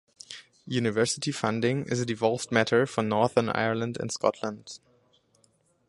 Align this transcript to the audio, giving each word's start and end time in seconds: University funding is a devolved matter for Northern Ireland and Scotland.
University 0.65 1.31
funding 1.31 1.85
is 1.85 1.99
a 2.01 2.07
devolved 2.07 2.51
matter 2.51 2.87
for 2.87 3.03
Northern 3.03 3.49
Ireland 3.49 3.97
and 3.99 4.11
Scotland. 4.11 4.79